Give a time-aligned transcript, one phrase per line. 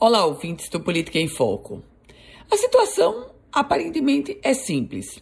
[0.00, 1.82] Olá, ouvintes do Política em Foco.
[2.48, 5.20] A situação aparentemente é simples.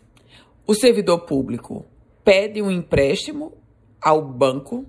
[0.67, 1.87] O servidor público
[2.23, 3.55] pede um empréstimo
[4.03, 4.85] ao banco,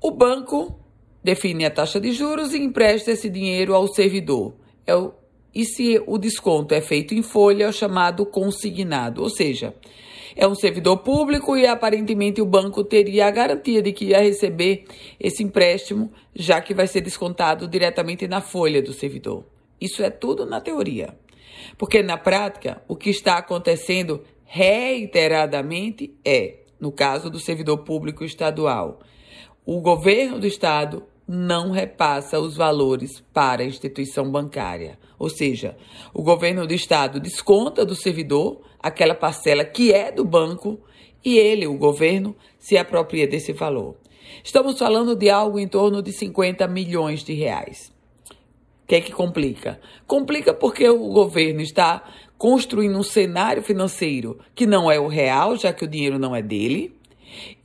[0.00, 0.78] o banco
[1.20, 4.54] define a taxa de juros e empresta esse dinheiro ao servidor.
[4.86, 5.12] É o,
[5.54, 9.74] e se o desconto é feito em folha, é o chamado consignado, ou seja,
[10.36, 14.84] é um servidor público e aparentemente o banco teria a garantia de que ia receber
[15.18, 19.44] esse empréstimo, já que vai ser descontado diretamente na folha do servidor.
[19.80, 21.16] Isso é tudo na teoria.
[21.76, 29.00] Porque na prática, o que está acontecendo reiteradamente é, no caso do servidor público estadual,
[29.66, 34.98] o governo do estado não repassa os valores para a instituição bancária.
[35.18, 35.76] Ou seja,
[36.14, 40.80] o governo do estado desconta do servidor aquela parcela que é do banco
[41.22, 43.96] e ele, o governo, se apropria desse valor.
[44.42, 47.92] Estamos falando de algo em torno de 50 milhões de reais.
[48.84, 49.78] O que é que complica?
[50.06, 52.02] Complica porque o governo está
[52.38, 56.40] construindo um cenário financeiro que não é o real, já que o dinheiro não é
[56.40, 56.96] dele.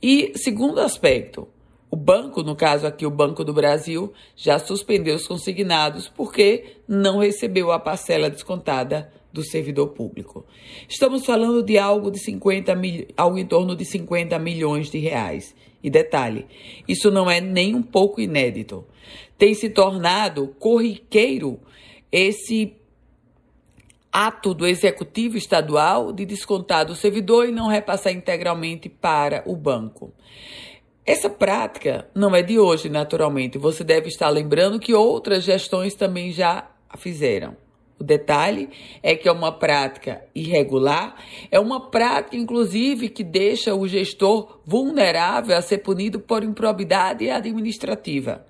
[0.02, 1.48] E segundo aspecto,
[1.94, 7.18] o banco, no caso aqui o Banco do Brasil, já suspendeu os consignados porque não
[7.18, 10.44] recebeu a parcela descontada do servidor público.
[10.88, 15.54] Estamos falando de algo de 50 mil, algo em torno de 50 milhões de reais.
[15.84, 16.48] E detalhe,
[16.88, 18.84] isso não é nem um pouco inédito.
[19.38, 21.60] Tem se tornado corriqueiro
[22.10, 22.74] esse
[24.12, 30.12] ato do executivo estadual de descontar do servidor e não repassar integralmente para o banco.
[31.06, 33.58] Essa prática não é de hoje, naturalmente.
[33.58, 37.56] Você deve estar lembrando que outras gestões também já a fizeram.
[38.00, 38.70] O detalhe
[39.02, 41.14] é que é uma prática irregular,
[41.50, 48.44] é uma prática, inclusive, que deixa o gestor vulnerável a ser punido por improbidade administrativa.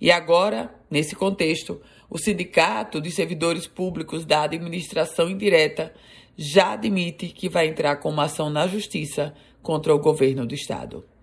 [0.00, 1.80] E agora, nesse contexto,
[2.10, 5.94] o Sindicato de Servidores Públicos da Administração Indireta
[6.36, 9.32] já admite que vai entrar com uma ação na Justiça
[9.62, 11.04] contra o governo do Estado.